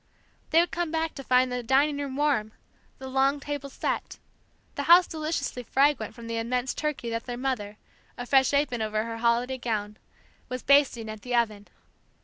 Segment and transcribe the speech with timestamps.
[0.49, 2.53] They would come back to find the dining room warm,
[2.97, 4.17] the long table set,
[4.73, 7.77] the house deliciously fragrant from the immense turkey that their mother,
[8.17, 9.97] a fresh apron over her holiday gown,
[10.49, 11.67] was basting at the oven.